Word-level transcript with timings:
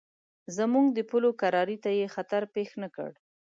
زموږ 0.57 0.85
د 0.93 0.99
پولو 1.09 1.29
کرارۍ 1.41 1.77
ته 1.83 1.89
یې 1.99 2.13
خطر 2.15 2.41
پېښ 2.55 2.69
نه 2.81 2.87
کړ. 2.95 3.11